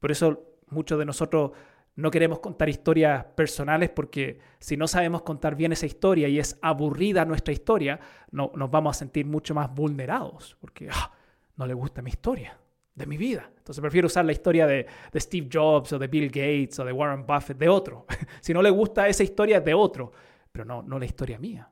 Por 0.00 0.10
eso 0.10 0.58
muchos 0.68 0.98
de 0.98 1.04
nosotros 1.04 1.52
no 1.96 2.10
queremos 2.10 2.40
contar 2.40 2.68
historias 2.68 3.24
personales 3.24 3.90
porque 3.90 4.40
si 4.58 4.76
no 4.76 4.88
sabemos 4.88 5.22
contar 5.22 5.54
bien 5.54 5.72
esa 5.72 5.86
historia 5.86 6.28
y 6.28 6.38
es 6.38 6.58
aburrida 6.60 7.24
nuestra 7.24 7.52
historia, 7.52 8.00
no, 8.32 8.50
nos 8.56 8.70
vamos 8.70 8.96
a 8.96 8.98
sentir 8.98 9.26
mucho 9.26 9.54
más 9.54 9.72
vulnerados 9.72 10.56
porque 10.60 10.88
ah, 10.90 11.12
no 11.56 11.66
le 11.66 11.74
gusta 11.74 12.02
mi 12.02 12.10
historia 12.10 12.58
de 12.94 13.06
mi 13.06 13.16
vida. 13.16 13.48
Entonces 13.56 13.80
prefiero 13.80 14.06
usar 14.06 14.24
la 14.24 14.32
historia 14.32 14.66
de, 14.66 14.86
de, 15.12 15.20
Steve 15.20 15.48
Jobs 15.52 15.92
o 15.92 15.98
de 15.98 16.08
Bill 16.08 16.28
Gates 16.28 16.78
o 16.78 16.84
de 16.84 16.92
Warren 16.92 17.26
Buffett, 17.26 17.58
de 17.58 17.68
otro. 17.68 18.06
si 18.40 18.52
no 18.52 18.60
le 18.60 18.70
gusta 18.70 19.08
esa 19.08 19.22
historia, 19.22 19.60
de 19.60 19.74
otro, 19.74 20.12
pero 20.50 20.64
no, 20.64 20.82
no 20.82 20.98
la 20.98 21.04
historia 21.04 21.38
mía. 21.38 21.68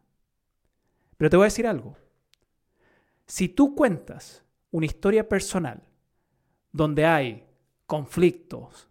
Pero 1.16 1.30
te 1.30 1.36
voy 1.36 1.44
a 1.44 1.46
decir 1.46 1.66
algo. 1.66 1.96
Si 3.26 3.48
tú 3.48 3.74
cuentas 3.74 4.44
una 4.70 4.86
historia 4.86 5.28
personal 5.28 5.82
donde 6.72 7.06
hay 7.06 7.46
conflictos, 7.86 8.88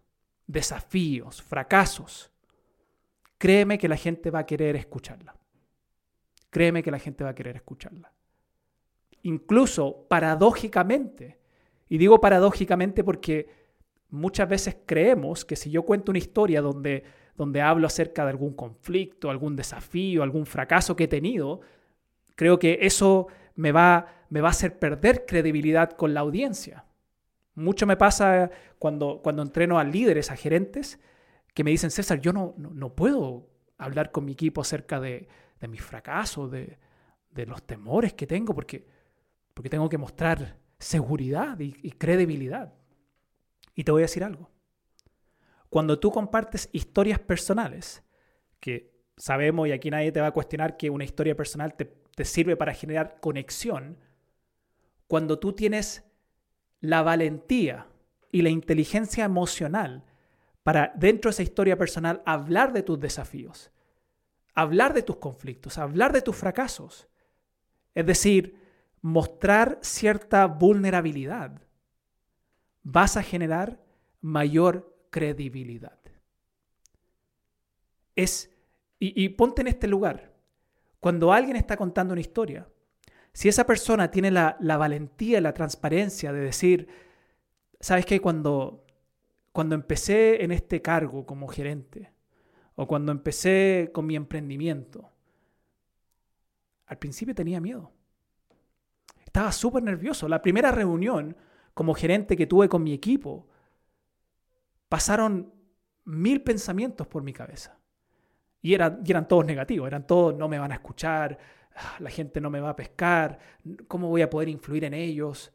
desafíos, 0.52 1.42
fracasos, 1.42 2.30
créeme 3.38 3.78
que 3.78 3.88
la 3.88 3.96
gente 3.96 4.30
va 4.30 4.40
a 4.40 4.46
querer 4.46 4.76
escucharla. 4.76 5.34
Créeme 6.50 6.82
que 6.82 6.90
la 6.90 6.98
gente 6.98 7.24
va 7.24 7.30
a 7.30 7.34
querer 7.34 7.56
escucharla. 7.56 8.12
Incluso 9.22 10.06
paradójicamente, 10.08 11.38
y 11.88 11.96
digo 11.98 12.20
paradójicamente 12.20 13.02
porque 13.02 13.48
muchas 14.10 14.48
veces 14.48 14.76
creemos 14.84 15.44
que 15.44 15.56
si 15.56 15.70
yo 15.70 15.84
cuento 15.84 16.12
una 16.12 16.18
historia 16.18 16.60
donde, 16.60 17.04
donde 17.34 17.62
hablo 17.62 17.86
acerca 17.86 18.24
de 18.24 18.30
algún 18.30 18.52
conflicto, 18.52 19.30
algún 19.30 19.56
desafío, 19.56 20.22
algún 20.22 20.44
fracaso 20.44 20.94
que 20.94 21.04
he 21.04 21.08
tenido, 21.08 21.62
creo 22.36 22.58
que 22.58 22.78
eso 22.82 23.28
me 23.54 23.72
va, 23.72 24.06
me 24.28 24.40
va 24.40 24.48
a 24.48 24.50
hacer 24.50 24.78
perder 24.78 25.24
credibilidad 25.24 25.92
con 25.92 26.12
la 26.12 26.20
audiencia. 26.20 26.84
Mucho 27.54 27.86
me 27.86 27.96
pasa 27.96 28.50
cuando, 28.78 29.20
cuando 29.22 29.42
entreno 29.42 29.78
a 29.78 29.84
líderes, 29.84 30.30
a 30.30 30.36
gerentes, 30.36 30.98
que 31.54 31.64
me 31.64 31.70
dicen, 31.70 31.90
César, 31.90 32.20
yo 32.20 32.32
no, 32.32 32.54
no, 32.56 32.94
puedo 32.94 33.50
hablar 33.76 34.10
con 34.10 34.24
mi 34.24 34.32
equipo 34.32 34.60
acerca 34.60 35.00
de, 35.00 35.28
de 35.60 35.68
mis 35.68 35.82
fracasos, 35.82 36.50
de, 36.50 36.78
de, 37.30 37.46
los 37.46 37.62
temores 37.62 38.14
que 38.14 38.26
tengo, 38.26 38.54
porque, 38.54 38.86
porque 39.52 39.68
tengo 39.68 39.88
que 39.88 39.98
mostrar 39.98 40.58
seguridad 40.78 41.58
y, 41.60 41.76
y 41.82 41.92
credibilidad. 41.92 42.72
Y 43.74 43.84
te 43.84 43.92
voy 43.92 44.02
a 44.02 44.04
decir 44.04 44.24
algo. 44.24 44.50
Cuando 45.68 45.98
tú 45.98 46.10
compartes 46.10 46.68
historias 46.72 47.18
personales, 47.18 48.02
que 48.60 48.92
sabemos 49.16 49.68
y 49.68 49.72
aquí 49.72 49.90
nadie 49.90 50.12
te 50.12 50.20
va 50.20 50.28
a 50.28 50.32
cuestionar 50.32 50.76
que 50.76 50.90
una 50.90 51.04
historia 51.04 51.36
personal 51.36 51.74
te 51.74 52.02
te 52.14 52.24
sirve 52.24 52.56
para 52.56 52.74
generar 52.74 53.20
conexión, 53.20 53.98
cuando 55.06 55.38
tú 55.38 55.52
tienes 55.52 56.04
la 56.82 57.02
valentía 57.02 57.86
y 58.30 58.42
la 58.42 58.50
inteligencia 58.50 59.24
emocional 59.24 60.04
para 60.62 60.92
dentro 60.96 61.30
de 61.30 61.32
esa 61.32 61.42
historia 61.42 61.78
personal 61.78 62.22
hablar 62.26 62.72
de 62.72 62.82
tus 62.82 63.00
desafíos, 63.00 63.70
hablar 64.52 64.92
de 64.92 65.02
tus 65.02 65.16
conflictos, 65.16 65.78
hablar 65.78 66.12
de 66.12 66.22
tus 66.22 66.36
fracasos. 66.36 67.08
Es 67.94 68.04
decir, 68.04 68.60
mostrar 69.00 69.78
cierta 69.80 70.46
vulnerabilidad, 70.46 71.62
vas 72.82 73.16
a 73.16 73.22
generar 73.22 73.80
mayor 74.20 75.06
credibilidad. 75.10 75.98
Es, 78.16 78.50
y, 78.98 79.24
y 79.24 79.28
ponte 79.30 79.62
en 79.62 79.68
este 79.68 79.86
lugar. 79.86 80.32
Cuando 80.98 81.32
alguien 81.32 81.56
está 81.56 81.76
contando 81.76 82.12
una 82.12 82.20
historia, 82.20 82.68
si 83.32 83.48
esa 83.48 83.64
persona 83.64 84.10
tiene 84.10 84.30
la, 84.30 84.56
la 84.60 84.76
valentía, 84.76 85.40
la 85.40 85.54
transparencia 85.54 86.32
de 86.32 86.40
decir, 86.40 86.88
¿sabes 87.80 88.06
qué? 88.06 88.20
Cuando, 88.20 88.84
cuando 89.52 89.74
empecé 89.74 90.44
en 90.44 90.52
este 90.52 90.82
cargo 90.82 91.24
como 91.26 91.48
gerente, 91.48 92.12
o 92.74 92.86
cuando 92.86 93.12
empecé 93.12 93.90
con 93.92 94.06
mi 94.06 94.16
emprendimiento, 94.16 95.10
al 96.86 96.98
principio 96.98 97.34
tenía 97.34 97.60
miedo. 97.60 97.92
Estaba 99.24 99.52
súper 99.52 99.82
nervioso. 99.82 100.28
La 100.28 100.42
primera 100.42 100.70
reunión 100.70 101.36
como 101.74 101.94
gerente 101.94 102.36
que 102.36 102.46
tuve 102.46 102.68
con 102.68 102.82
mi 102.82 102.92
equipo, 102.92 103.48
pasaron 104.88 105.52
mil 106.04 106.42
pensamientos 106.42 107.06
por 107.06 107.22
mi 107.22 107.32
cabeza. 107.32 107.78
Y, 108.60 108.74
eran, 108.74 109.26
todos 109.26 109.44
negativos, 109.44 109.86
eran 109.86 110.06
todos, 110.06 110.36
no 110.36 110.48
me 110.48 110.58
van 110.58 110.70
a 110.72 110.76
escuchar, 110.76 111.38
la 111.98 112.10
gente 112.10 112.40
no 112.40 112.50
me 112.50 112.60
va 112.60 112.70
a 112.70 112.76
pescar, 112.76 113.38
¿cómo 113.88 114.08
voy 114.08 114.22
a 114.22 114.30
poder 114.30 114.48
influir 114.48 114.84
en 114.84 114.94
ellos? 114.94 115.52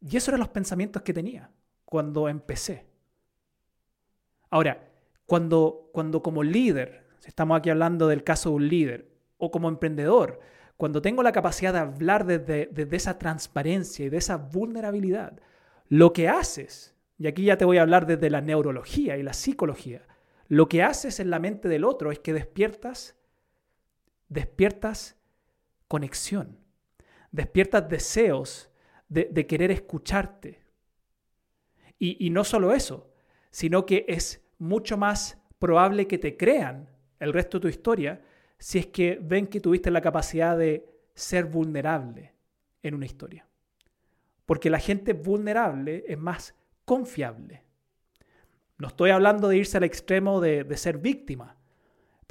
Y 0.00 0.16
esos 0.16 0.28
eran 0.28 0.40
los 0.40 0.48
pensamientos 0.48 1.02
que 1.02 1.12
tenía 1.12 1.50
cuando 1.84 2.28
empecé. 2.28 2.86
Ahora, 4.50 4.88
cuando, 5.26 5.90
cuando 5.92 6.22
como 6.22 6.42
líder, 6.42 7.06
estamos 7.24 7.56
aquí 7.56 7.70
hablando 7.70 8.08
del 8.08 8.24
caso 8.24 8.50
de 8.50 8.56
un 8.56 8.68
líder, 8.68 9.12
o 9.38 9.50
como 9.50 9.68
emprendedor, 9.68 10.40
cuando 10.76 11.02
tengo 11.02 11.22
la 11.22 11.32
capacidad 11.32 11.72
de 11.72 11.78
hablar 11.78 12.26
desde, 12.26 12.66
desde 12.66 12.96
esa 12.96 13.18
transparencia 13.18 14.06
y 14.06 14.08
de 14.08 14.16
esa 14.18 14.36
vulnerabilidad, 14.36 15.40
lo 15.88 16.12
que 16.12 16.28
haces, 16.28 16.94
y 17.18 17.26
aquí 17.26 17.44
ya 17.44 17.56
te 17.56 17.64
voy 17.64 17.78
a 17.78 17.82
hablar 17.82 18.06
desde 18.06 18.30
la 18.30 18.40
neurología 18.40 19.16
y 19.16 19.22
la 19.22 19.32
psicología, 19.32 20.06
lo 20.48 20.68
que 20.68 20.82
haces 20.82 21.20
en 21.20 21.30
la 21.30 21.38
mente 21.38 21.68
del 21.68 21.84
otro 21.84 22.12
es 22.12 22.18
que 22.18 22.32
despiertas, 22.32 23.16
despiertas 24.32 25.16
conexión, 25.88 26.58
despiertas 27.30 27.88
deseos 27.88 28.70
de, 29.08 29.46
querer 29.46 29.70
escucharte. 29.70 30.62
Y, 31.98 32.30
no 32.30 32.42
solo 32.42 32.72
eso, 32.72 33.12
sino 33.50 33.86
que 33.86 34.04
es 34.08 34.42
mucho 34.58 34.96
más 34.96 35.38
probable 35.58 36.08
que 36.08 36.18
te 36.18 36.36
crean 36.36 36.88
el 37.20 37.32
resto 37.32 37.58
de 37.58 37.62
tu 37.62 37.68
historia 37.68 38.22
si 38.58 38.78
es 38.78 38.86
que 38.86 39.18
ven 39.22 39.46
que 39.46 39.60
tuviste 39.60 39.90
la 39.90 40.00
capacidad 40.00 40.56
de 40.56 40.88
ser 41.14 41.44
vulnerable 41.44 42.34
en 42.82 42.94
una 42.94 43.06
historia. 43.06 43.46
Porque 44.46 44.70
la 44.70 44.80
gente 44.80 45.12
vulnerable 45.12 46.04
es 46.08 46.18
más 46.18 46.54
confiable. 46.84 47.62
No 48.78 48.88
estoy 48.88 49.10
hablando 49.10 49.46
de 49.48 49.58
irse 49.58 49.76
al 49.76 49.84
extremo 49.84 50.40
de 50.40 50.76
ser 50.76 50.98
víctima, 50.98 51.56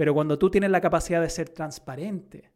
pero 0.01 0.15
cuando 0.15 0.39
tú 0.39 0.49
tienes 0.49 0.71
la 0.71 0.81
capacidad 0.81 1.21
de 1.21 1.29
ser 1.29 1.49
transparente 1.49 2.49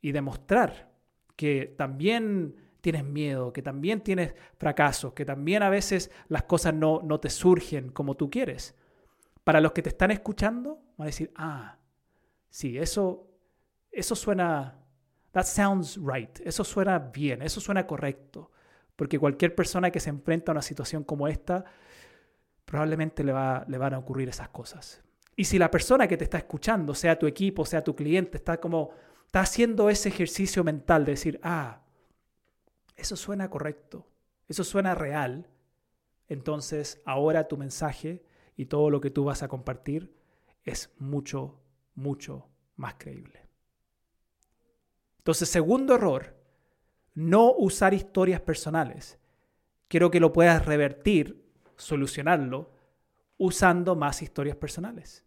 y 0.00 0.12
demostrar 0.12 0.88
que 1.34 1.74
también 1.76 2.54
tienes 2.80 3.02
miedo, 3.02 3.52
que 3.52 3.60
también 3.60 4.02
tienes 4.02 4.34
fracasos, 4.56 5.14
que 5.14 5.24
también 5.24 5.64
a 5.64 5.68
veces 5.68 6.12
las 6.28 6.44
cosas 6.44 6.72
no, 6.72 7.00
no 7.02 7.18
te 7.18 7.28
surgen 7.28 7.88
como 7.88 8.16
tú 8.16 8.30
quieres. 8.30 8.76
Para 9.42 9.60
los 9.60 9.72
que 9.72 9.82
te 9.82 9.88
están 9.88 10.12
escuchando, 10.12 10.80
van 10.96 11.06
a 11.06 11.10
decir, 11.10 11.32
ah, 11.34 11.76
sí, 12.50 12.78
eso, 12.78 13.26
eso 13.90 14.14
suena, 14.14 14.78
that 15.32 15.46
sounds 15.46 15.98
right, 16.00 16.38
eso 16.44 16.62
suena 16.62 17.00
bien, 17.00 17.42
eso 17.42 17.60
suena 17.60 17.84
correcto. 17.84 18.52
Porque 18.94 19.18
cualquier 19.18 19.56
persona 19.56 19.90
que 19.90 19.98
se 19.98 20.10
enfrenta 20.10 20.52
a 20.52 20.54
una 20.54 20.62
situación 20.62 21.02
como 21.02 21.26
esta, 21.26 21.64
probablemente 22.64 23.24
le, 23.24 23.32
va, 23.32 23.64
le 23.66 23.76
van 23.76 23.94
a 23.94 23.98
ocurrir 23.98 24.28
esas 24.28 24.50
cosas. 24.50 25.04
Y 25.36 25.44
si 25.44 25.58
la 25.58 25.70
persona 25.70 26.06
que 26.06 26.16
te 26.16 26.24
está 26.24 26.38
escuchando, 26.38 26.94
sea 26.94 27.18
tu 27.18 27.26
equipo, 27.26 27.64
sea 27.66 27.82
tu 27.82 27.94
cliente, 27.94 28.36
está 28.36 28.60
como, 28.60 28.90
está 29.26 29.40
haciendo 29.40 29.90
ese 29.90 30.08
ejercicio 30.08 30.62
mental 30.62 31.04
de 31.04 31.12
decir, 31.12 31.40
ah, 31.42 31.82
eso 32.96 33.16
suena 33.16 33.50
correcto, 33.50 34.06
eso 34.48 34.62
suena 34.62 34.94
real, 34.94 35.48
entonces 36.28 37.02
ahora 37.04 37.48
tu 37.48 37.56
mensaje 37.56 38.24
y 38.56 38.66
todo 38.66 38.90
lo 38.90 39.00
que 39.00 39.10
tú 39.10 39.24
vas 39.24 39.42
a 39.42 39.48
compartir 39.48 40.14
es 40.62 40.94
mucho, 40.98 41.60
mucho 41.94 42.48
más 42.76 42.94
creíble. 42.94 43.40
Entonces, 45.18 45.48
segundo 45.48 45.94
error, 45.94 46.36
no 47.14 47.52
usar 47.52 47.94
historias 47.94 48.40
personales. 48.40 49.18
Quiero 49.88 50.10
que 50.10 50.20
lo 50.20 50.32
puedas 50.32 50.64
revertir, 50.64 51.50
solucionarlo, 51.76 52.70
usando 53.38 53.96
más 53.96 54.22
historias 54.22 54.56
personales. 54.56 55.23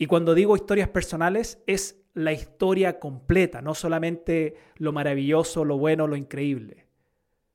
Y 0.00 0.06
cuando 0.06 0.34
digo 0.34 0.56
historias 0.56 0.88
personales, 0.88 1.62
es 1.66 2.00
la 2.14 2.32
historia 2.32 2.98
completa, 2.98 3.60
no 3.60 3.74
solamente 3.74 4.56
lo 4.76 4.92
maravilloso, 4.92 5.62
lo 5.62 5.76
bueno, 5.76 6.06
lo 6.06 6.16
increíble, 6.16 6.86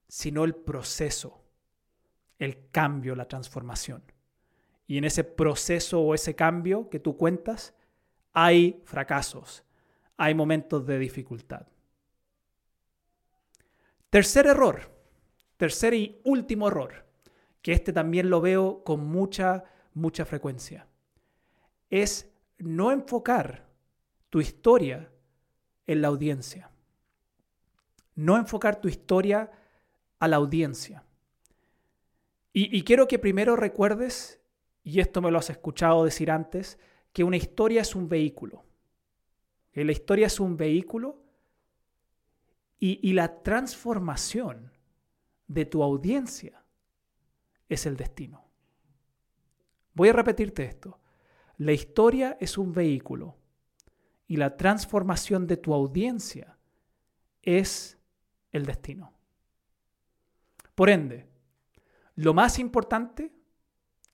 sino 0.08 0.43
el 0.43 0.53
proceso, 0.53 1.41
el 2.38 2.69
cambio, 2.69 3.15
la 3.15 3.27
transformación. 3.27 4.03
Y 4.86 4.99
en 4.99 5.05
ese 5.05 5.23
proceso 5.23 6.01
o 6.01 6.13
ese 6.13 6.36
cambio 6.36 6.88
que 6.88 6.99
tú 6.99 7.17
cuentas, 7.17 7.73
hay 8.31 8.79
fracasos, 8.86 9.63
hay 10.15 10.36
momentos 10.36 10.86
de 10.86 10.99
dificultad. 10.99 11.65
Tercer 14.12 14.45
error, 14.45 14.81
tercer 15.58 15.95
y 15.95 16.21
último 16.23 16.67
error, 16.67 17.08
que 17.63 17.71
este 17.73 17.91
también 17.91 18.29
lo 18.29 18.39
veo 18.39 18.84
con 18.84 19.03
mucha, 19.03 19.63
mucha 19.95 20.25
frecuencia, 20.25 20.88
es 21.89 22.35
no 22.57 22.91
enfocar 22.91 23.67
tu 24.29 24.41
historia 24.41 25.11
en 25.87 26.01
la 26.01 26.07
audiencia. 26.07 26.71
No 28.15 28.37
enfocar 28.37 28.79
tu 28.79 28.87
historia 28.87 29.51
a 30.19 30.27
la 30.27 30.37
audiencia. 30.37 31.03
Y, 32.57 32.83
quiero 32.83 33.05
que 33.09 33.19
primero 33.19 33.57
recuerdes, 33.57 34.39
y 34.81 35.01
esto 35.01 35.21
me 35.21 35.29
lo 35.29 35.39
has 35.39 35.49
escuchado 35.49 36.05
decir 36.05 36.31
antes, 36.31 36.79
que 37.11 37.25
una 37.25 37.35
historia 37.35 37.81
es 37.81 37.95
un 37.95 38.07
vehículo. 38.07 38.63
Que 39.73 39.83
la 39.83 39.91
historia 39.91 40.27
es 40.27 40.39
un 40.39 40.55
vehículo 40.55 41.21
y, 42.79 43.11
la 43.11 43.43
transformación 43.43 44.71
de 45.47 45.65
tu 45.65 45.83
audiencia 45.83 46.63
es 47.67 47.85
el 47.85 47.97
destino. 47.97 48.45
Voy 49.93 50.09
a 50.09 50.13
repetirte 50.13 50.63
esto. 50.63 50.97
La 51.57 51.71
historia 51.71 52.37
es 52.39 52.57
un 52.57 52.73
vehículo 52.73 53.37
y 54.27 54.37
la 54.37 54.57
transformación 54.57 55.47
de 55.47 55.57
tu 55.57 55.73
audiencia 55.73 56.57
es 57.41 57.97
el 58.51 58.65
destino. 58.65 59.13
Por 60.73 60.89
ende, 60.89 61.27
lo 62.15 62.33
más 62.33 62.59
importante, 62.59 63.31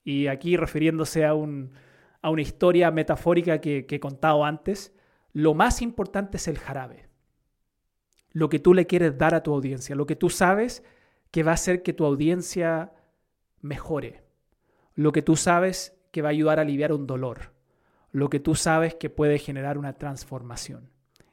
y 0.04 0.28
aquí 0.28 0.58
refiriéndose 0.58 1.26
a, 1.26 1.34
un, 1.34 1.74
a 2.22 2.30
una 2.30 2.42
historia 2.42 2.92
metafórica 2.92 3.62
que, 3.62 3.86
que 3.86 3.96
he 3.96 4.00
contado 4.00 4.44
antes, 4.46 4.94
lo 5.34 5.54
más 5.54 5.82
importante 5.82 6.38
es 6.38 6.48
el 6.48 6.58
jarabe 6.58 7.12
lo 8.34 8.50
que 8.50 8.60
tú 8.60 8.74
le 8.74 8.88
quieres 8.88 9.18
dar 9.18 9.36
a 9.36 9.44
tu 9.44 9.54
audiencia, 9.54 9.96
lo 9.96 10.06
que 10.06 10.16
tú 10.16 10.30
sabes 10.30 10.84
que 11.32 11.44
va 11.44 11.52
a 11.52 11.56
hacer 11.56 11.84
que 11.84 11.94
tu 11.94 12.06
audiencia 12.06 12.94
mejore, 13.62 14.24
lo 14.96 15.12
que 15.12 15.22
tú 15.22 15.36
sabes 15.36 15.98
que 16.12 16.22
va 16.22 16.30
a 16.30 16.32
ayudar 16.32 16.60
a 16.60 16.64
aliviar 16.64 16.94
un 16.94 17.08
dolor, 17.08 17.54
lo 18.12 18.30
que 18.30 18.40
tú 18.40 18.56
sabes 18.56 18.96
que 18.96 19.10
puede 19.10 19.40
generar 19.40 19.78
una 19.78 19.94
transformación, 19.94 20.90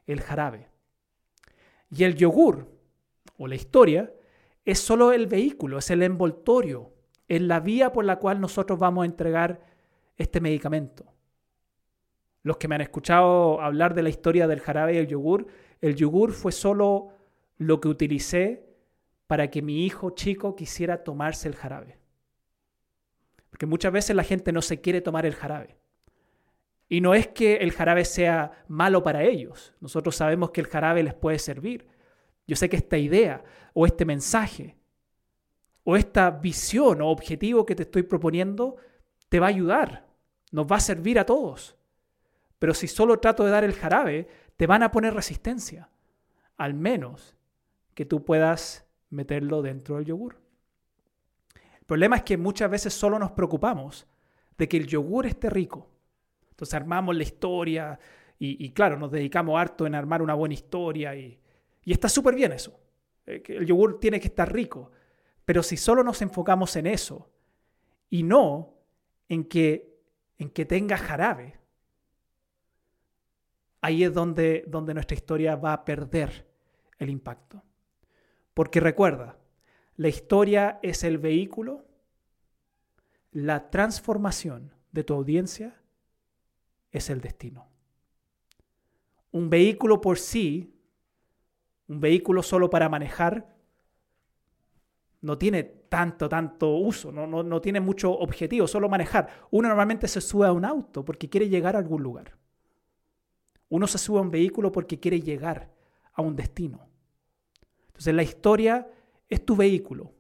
el 0.07 0.21
jarabe. 0.21 0.69
Y 1.91 2.05
el 2.05 2.15
yogur, 2.15 2.69
o 3.37 3.47
la 3.47 3.55
historia, 3.55 4.13
es 4.65 4.79
solo 4.79 5.13
el 5.13 5.27
vehículo, 5.27 5.79
es 5.79 5.91
el 5.91 6.03
envoltorio, 6.03 6.93
es 7.27 7.43
la 7.43 7.61
vía 7.61 7.93
por 7.93 8.05
la 8.05 8.19
cual 8.19 8.41
nosotros 8.41 8.79
vamos 8.79 9.03
a 9.03 9.07
entregar 9.07 9.61
este 10.17 10.41
medicamento. 10.41 11.05
Los 12.43 12.57
que 12.57 12.69
me 12.69 12.77
han 12.77 12.81
escuchado 12.81 13.61
hablar 13.61 13.95
de 13.95 14.03
la 14.03 14.09
historia 14.09 14.47
del 14.47 14.61
jarabe 14.61 14.95
y 14.95 14.99
el 14.99 15.07
yogur 15.07 15.47
el 15.81 15.95
yogur 15.95 16.33
fue 16.33 16.53
solo 16.53 17.11
lo 17.57 17.81
que 17.81 17.89
utilicé 17.89 18.67
para 19.27 19.51
que 19.51 19.63
mi 19.63 19.85
hijo 19.85 20.11
chico 20.11 20.57
quisiera 20.57 21.05
tomarse 21.05 21.49
el 21.49 21.55
jarabe. 21.55 21.98
Porque 23.51 23.67
muchas 23.67 23.93
veces 23.93 24.15
la 24.15 24.25
gente 24.25 24.53
no 24.53 24.63
se 24.63 24.81
quiere 24.81 25.01
tomar 25.01 25.27
el 25.27 25.35
jarabe. 25.35 25.79
Y 26.89 27.01
no 27.01 27.15
es 27.15 27.29
que 27.29 27.57
el 27.57 27.73
jarabe 27.73 28.05
sea 28.05 28.65
malo 28.69 29.03
para 29.03 29.23
ellos. 29.23 29.75
Nosotros 29.81 30.17
sabemos 30.17 30.51
que 30.51 30.61
el 30.61 30.67
jarabe 30.67 31.03
les 31.03 31.15
puede 31.15 31.39
servir. 31.39 31.87
Yo 32.47 32.57
sé 32.57 32.69
que 32.69 32.77
esta 32.77 32.97
idea 32.97 33.45
o 33.75 33.87
este 33.87 34.05
mensaje 34.05 34.77
o 35.85 35.97
esta 35.97 36.31
visión 36.31 37.01
o 37.03 37.09
objetivo 37.09 37.65
que 37.65 37.75
te 37.75 37.83
estoy 37.83 38.03
proponiendo 38.03 38.77
te 39.29 39.41
va 39.41 39.47
a 39.47 39.51
ayudar, 39.51 40.07
nos 40.53 40.67
va 40.67 40.77
a 40.77 40.81
servir 40.81 41.19
a 41.19 41.27
todos. 41.27 41.77
Pero 42.59 42.75
si 42.75 42.89
solo 42.89 43.21
trato 43.21 43.45
de 43.45 43.51
dar 43.51 43.65
el 43.65 43.75
jarabe, 43.75 44.29
te 44.57 44.67
van 44.67 44.83
a 44.83 44.91
poner 44.91 45.15
resistencia, 45.15 45.91
al 46.57 46.75
menos 46.75 47.37
que 47.95 48.05
tú 48.05 48.25
puedas 48.25 48.87
meterlo 49.11 49.63
dentro 49.63 49.97
del 49.97 50.07
yogur. 50.07 50.41
Problema 51.89 52.17
es 52.17 52.23
que 52.23 52.37
muchas 52.37 52.71
veces 52.71 52.93
solo 52.93 53.19
nos 53.19 53.31
preocupamos 53.31 54.07
de 54.59 54.69
que 54.69 54.77
el 54.77 54.87
yogur 54.87 55.25
esté 55.25 55.49
rico. 55.49 55.89
Entonces 56.51 56.75
armamos 56.75 57.17
la 57.17 57.23
historia 57.23 57.99
y, 58.39 58.71
claro, 58.73 58.99
nos 58.99 59.11
dedicamos 59.11 59.59
harto 59.59 59.87
en 59.87 59.95
armar 59.95 60.21
una 60.21 60.35
buena 60.35 60.53
historia 60.53 61.17
y, 61.17 61.41
está 61.87 62.11
súper 62.11 62.35
bien 62.35 62.53
eso. 62.53 62.79
Eh, 63.25 63.43
el 63.47 63.65
yogur 63.65 63.99
tiene 63.99 64.21
que 64.21 64.27
estar 64.27 64.53
rico. 64.53 64.91
Pero 65.47 65.63
si 65.63 65.79
solo 65.79 66.05
nos 66.05 66.21
enfocamos 66.21 66.77
en 66.77 66.89
eso 66.89 67.31
y 68.11 68.23
no 68.23 68.75
en 69.31 69.45
que, 69.45 69.99
en 70.37 70.51
que 70.51 70.67
tenga 70.67 70.99
jarabe, 70.99 71.59
ahí 73.81 74.05
es 74.05 74.13
donde 74.13 74.67
nuestra 74.93 75.15
historia 75.15 75.57
va 75.57 75.73
a 75.73 75.87
perder 75.87 76.47
el 76.99 77.09
impacto. 77.09 77.63
Porque 78.53 78.79
recuerda, 78.79 79.38
la 79.99 80.09
historia 80.09 80.79
es 80.81 81.03
el 81.03 81.19
vehículo, 81.19 81.85
la 83.33 83.69
transformación 83.69 84.73
de 84.93 85.03
tu 85.03 85.13
audiencia 85.13 85.75
es 86.93 87.11
el 87.11 87.21
destino. 87.21 87.67
Un 89.33 89.51
vehículo 89.51 90.01
por 90.01 90.19
sí, 90.19 90.73
un 91.89 91.99
vehículo 92.01 92.45
solo 92.45 92.71
para 92.71 92.89
manejar, 92.89 93.57
no 95.21 95.37
tiene 95.37 95.65
tanto, 95.65 96.29
tanto 96.29 96.77
uso, 96.77 97.11
no, 97.11 97.27
no, 97.27 97.43
no, 97.43 97.61
tiene 97.61 97.81
mucho 97.81 98.13
objetivo, 98.13 98.69
solo 98.69 98.89
manejar. 98.89 99.47
Uno 99.51 99.67
normalmente 99.67 100.07
se 100.07 100.21
sube 100.21 100.47
a 100.47 100.53
un 100.53 100.65
auto 100.65 101.05
porque 101.05 101.29
quiere 101.29 101.49
llegar 101.49 101.75
a 101.75 101.81
algún 101.81 102.05
lugar. 102.05 102.37
Uno 103.69 103.89
se 103.89 103.99
sube 103.99 104.19
a 104.19 104.23
un 104.23 104.31
vehículo 104.31 104.71
porque 104.71 105.01
quiere 105.01 105.21
llegar 105.21 105.73
a 106.13 106.23
un 106.23 106.37
destino. 106.37 106.89
Entonces 107.89 108.15
la 108.15 108.23
historia 108.23 108.93
es 109.29 109.45
tu 109.45 109.57
vehículo, 109.57 110.13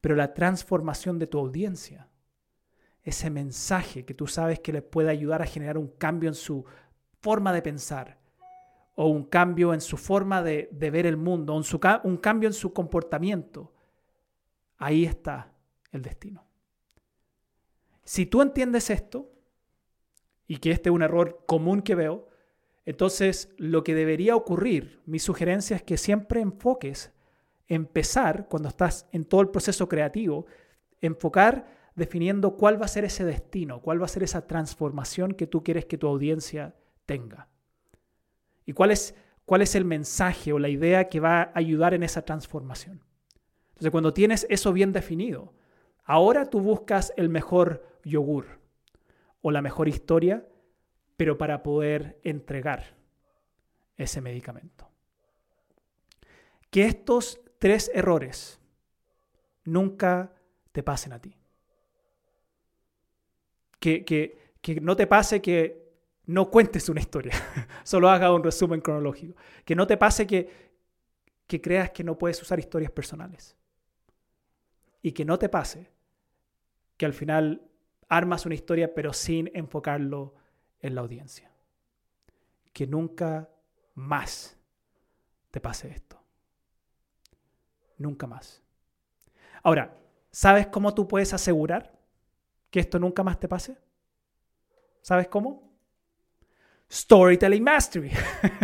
pero 0.00 0.14
la 0.14 0.34
transformación 0.34 1.18
de 1.18 1.26
tu 1.26 1.38
audiencia, 1.38 2.08
ese 3.02 3.30
mensaje 3.30 4.04
que 4.04 4.14
tú 4.14 4.26
sabes 4.26 4.60
que 4.60 4.72
les 4.72 4.82
puede 4.82 5.10
ayudar 5.10 5.42
a 5.42 5.46
generar 5.46 5.78
un 5.78 5.88
cambio 5.88 6.28
en 6.28 6.34
su 6.34 6.64
forma 7.20 7.52
de 7.52 7.62
pensar, 7.62 8.18
o 8.94 9.08
un 9.08 9.24
cambio 9.24 9.74
en 9.74 9.80
su 9.80 9.96
forma 9.96 10.42
de, 10.42 10.68
ver 10.72 11.06
el 11.06 11.16
mundo, 11.16 11.60
un 12.04 12.16
cambio 12.16 12.48
en 12.48 12.54
su 12.54 12.72
comportamiento, 12.72 13.72
ahí 14.78 15.04
está 15.04 15.52
el 15.92 16.02
destino. 16.02 16.44
Si 18.04 18.24
tú 18.26 18.40
entiendes 18.40 18.88
esto, 18.88 19.30
y 20.46 20.58
que 20.58 20.70
este 20.70 20.88
es 20.88 20.94
un 20.94 21.02
error 21.02 21.44
común 21.46 21.82
que 21.82 21.94
veo, 21.94 22.28
entonces 22.84 23.52
lo 23.58 23.82
que 23.82 23.94
debería 23.94 24.36
ocurrir, 24.36 25.02
mi 25.06 25.18
sugerencia 25.18 25.76
es 25.76 25.82
que 25.82 25.96
siempre 25.96 26.40
enfoques, 26.40 27.12
empezar 27.68 28.48
cuando 28.48 28.68
estás 28.68 29.06
en 29.12 29.24
todo 29.24 29.40
el 29.40 29.48
proceso 29.48 29.88
creativo, 29.88 30.46
enfocar 31.00 31.66
definiendo 31.94 32.56
cuál 32.56 32.80
va 32.80 32.84
a 32.84 32.88
ser 32.88 33.04
ese 33.04 33.24
destino, 33.24 33.80
cuál 33.80 34.00
va 34.00 34.04
a 34.04 34.08
ser 34.08 34.22
esa 34.22 34.46
transformación 34.46 35.32
que 35.32 35.46
tú 35.46 35.64
quieres 35.64 35.86
que 35.86 35.98
tu 35.98 36.06
audiencia 36.06 36.74
tenga. 37.06 37.48
Y 38.66 38.72
cuál 38.72 38.90
es, 38.90 39.14
cuál 39.44 39.62
es 39.62 39.74
el 39.74 39.84
mensaje 39.84 40.52
o 40.52 40.58
la 40.58 40.68
idea 40.68 41.08
que 41.08 41.20
va 41.20 41.42
a 41.42 41.52
ayudar 41.54 41.94
en 41.94 42.02
esa 42.02 42.22
transformación. 42.22 43.02
Entonces, 43.68 43.90
cuando 43.90 44.12
tienes 44.12 44.46
eso 44.50 44.72
bien 44.72 44.92
definido, 44.92 45.54
ahora 46.04 46.50
tú 46.50 46.60
buscas 46.60 47.12
el 47.16 47.28
mejor 47.28 47.86
yogur 48.04 48.60
o 49.40 49.50
la 49.50 49.62
mejor 49.62 49.88
historia, 49.88 50.46
pero 51.16 51.38
para 51.38 51.62
poder 51.62 52.20
entregar 52.22 52.96
ese 53.96 54.20
medicamento. 54.20 54.88
Que 56.70 56.84
estos 56.84 57.40
tres 57.58 57.90
errores 57.94 58.60
nunca 59.64 60.32
te 60.72 60.82
pasen 60.82 61.12
a 61.12 61.20
ti. 61.20 61.36
Que, 63.78 64.04
que, 64.04 64.54
que 64.60 64.80
no 64.80 64.96
te 64.96 65.06
pase 65.06 65.40
que 65.40 65.86
no 66.26 66.50
cuentes 66.50 66.88
una 66.88 67.00
historia, 67.00 67.32
solo 67.84 68.08
haga 68.08 68.32
un 68.32 68.42
resumen 68.42 68.80
cronológico. 68.80 69.38
Que 69.64 69.76
no 69.76 69.86
te 69.86 69.96
pase 69.96 70.26
que, 70.26 70.72
que 71.46 71.60
creas 71.60 71.90
que 71.90 72.04
no 72.04 72.18
puedes 72.18 72.40
usar 72.42 72.58
historias 72.58 72.90
personales 72.90 73.56
y 75.02 75.12
que 75.12 75.24
no 75.24 75.38
te 75.38 75.48
pase 75.48 75.90
que 76.96 77.06
al 77.06 77.12
final 77.12 77.62
armas 78.08 78.46
una 78.46 78.54
historia 78.54 78.92
pero 78.94 79.12
sin 79.12 79.50
enfocarlo 79.54 80.34
en 80.80 80.94
la 80.94 81.00
audiencia. 81.02 81.52
Que 82.72 82.86
nunca 82.86 83.48
más 83.94 84.58
te 85.50 85.60
pase 85.60 85.88
esto. 85.88 86.25
Nunca 87.98 88.26
más. 88.26 88.62
Ahora, 89.62 89.96
¿sabes 90.30 90.66
cómo 90.68 90.94
tú 90.94 91.08
puedes 91.08 91.32
asegurar 91.32 91.98
que 92.70 92.80
esto 92.80 92.98
nunca 92.98 93.22
más 93.22 93.40
te 93.40 93.48
pase? 93.48 93.78
¿Sabes 95.02 95.28
cómo? 95.28 95.72
Storytelling 96.90 97.64
Mastery. 97.64 98.12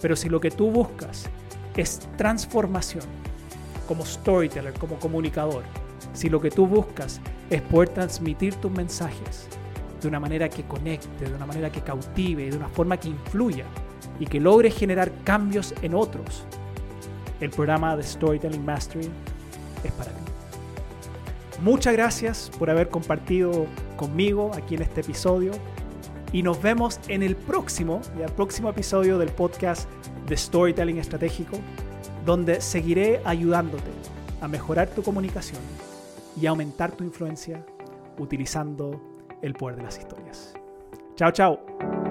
Pero 0.00 0.16
si 0.16 0.28
lo 0.28 0.40
que 0.40 0.50
tú 0.50 0.70
buscas 0.70 1.28
es 1.76 2.00
transformación 2.16 3.04
como 3.86 4.04
storyteller, 4.04 4.72
como 4.74 4.98
comunicador. 4.98 5.64
Si 6.12 6.28
lo 6.28 6.40
que 6.40 6.50
tú 6.50 6.66
buscas 6.66 7.20
es 7.50 7.60
poder 7.62 7.90
transmitir 7.90 8.54
tus 8.56 8.70
mensajes 8.70 9.48
de 10.00 10.08
una 10.08 10.20
manera 10.20 10.48
que 10.48 10.64
conecte, 10.64 11.24
de 11.24 11.34
una 11.34 11.46
manera 11.46 11.70
que 11.70 11.80
cautive, 11.80 12.50
de 12.50 12.56
una 12.56 12.68
forma 12.68 12.96
que 12.98 13.08
influya 13.08 13.64
y 14.18 14.26
que 14.26 14.40
logre 14.40 14.70
generar 14.70 15.12
cambios 15.24 15.74
en 15.82 15.94
otros, 15.94 16.44
el 17.40 17.50
programa 17.50 17.96
de 17.96 18.02
Storytelling 18.02 18.64
Mastery 18.64 19.10
es 19.82 19.92
para 19.92 20.10
ti. 20.10 20.18
Muchas 21.62 21.92
gracias 21.92 22.50
por 22.58 22.70
haber 22.70 22.88
compartido 22.88 23.66
conmigo 23.96 24.50
aquí 24.54 24.74
en 24.74 24.82
este 24.82 25.00
episodio 25.00 25.52
y 26.32 26.42
nos 26.42 26.60
vemos 26.60 27.00
en 27.08 27.22
el 27.22 27.36
próximo, 27.36 28.00
el 28.20 28.30
próximo 28.32 28.70
episodio 28.70 29.18
del 29.18 29.28
podcast 29.28 29.88
de 30.26 30.36
Storytelling 30.36 30.98
Estratégico, 30.98 31.58
donde 32.26 32.60
seguiré 32.60 33.20
ayudándote 33.24 33.90
a 34.40 34.48
mejorar 34.48 34.88
tu 34.88 35.02
comunicación 35.02 35.60
y 36.40 36.46
aumentar 36.46 36.92
tu 36.92 37.04
influencia 37.04 37.64
utilizando 38.18 39.00
el 39.42 39.54
poder 39.54 39.76
de 39.76 39.82
las 39.84 39.98
historias. 39.98 40.54
Chao, 41.16 41.30
chao. 41.30 42.03